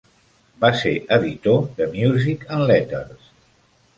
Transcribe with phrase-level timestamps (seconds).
[0.63, 3.31] Va ser editor de "Music and Letters".